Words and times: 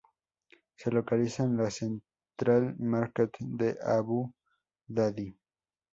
Se 0.77 0.89
localiza 0.89 1.43
en 1.43 1.59
el 1.59 1.71
Central 1.71 2.75
Market 2.79 3.35
de 3.39 3.77
Abu 3.85 4.33
Dhabi. 4.87 5.37